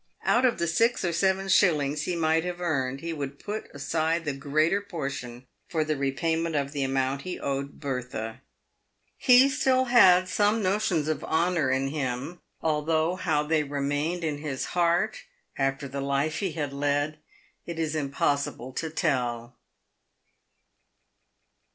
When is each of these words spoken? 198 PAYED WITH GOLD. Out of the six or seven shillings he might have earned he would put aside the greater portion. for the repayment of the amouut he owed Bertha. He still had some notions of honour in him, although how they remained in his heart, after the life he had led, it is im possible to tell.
198 0.23 0.33
PAYED 0.33 0.41
WITH 0.41 0.41
GOLD. 0.41 0.45
Out 0.47 0.53
of 0.53 0.59
the 0.59 0.75
six 0.75 1.05
or 1.05 1.13
seven 1.13 1.47
shillings 1.47 2.01
he 2.05 2.15
might 2.15 2.43
have 2.43 2.59
earned 2.59 3.01
he 3.01 3.13
would 3.13 3.37
put 3.37 3.69
aside 3.71 4.25
the 4.25 4.33
greater 4.33 4.81
portion. 4.81 5.45
for 5.69 5.83
the 5.83 5.95
repayment 5.95 6.55
of 6.55 6.71
the 6.71 6.81
amouut 6.83 7.21
he 7.21 7.39
owed 7.39 7.79
Bertha. 7.79 8.41
He 9.15 9.47
still 9.47 9.85
had 9.85 10.27
some 10.27 10.63
notions 10.63 11.07
of 11.07 11.23
honour 11.23 11.69
in 11.69 11.89
him, 11.89 12.39
although 12.63 13.13
how 13.15 13.43
they 13.43 13.61
remained 13.61 14.23
in 14.23 14.39
his 14.39 14.65
heart, 14.73 15.21
after 15.55 15.87
the 15.87 16.01
life 16.01 16.37
he 16.39 16.53
had 16.53 16.73
led, 16.73 17.19
it 17.67 17.77
is 17.77 17.95
im 17.95 18.09
possible 18.09 18.73
to 18.73 18.89
tell. 18.89 19.55